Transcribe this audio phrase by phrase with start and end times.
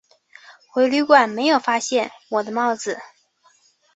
[0.71, 2.97] 回旅馆没有发现我的帽子